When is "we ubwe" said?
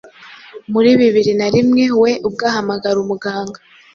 2.01-2.43